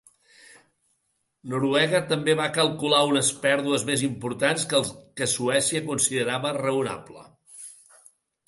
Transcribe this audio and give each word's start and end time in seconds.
Noruega 1.53 1.99
també 2.13 2.35
va 2.39 2.47
calcular 2.55 3.03
unes 3.11 3.29
pèrdues 3.45 3.85
més 3.91 4.07
importants 4.09 4.65
que 4.73 4.81
el 4.81 4.89
que 5.21 5.31
Suècia 5.37 5.85
considerava 5.91 6.57
raonable. 6.61 7.29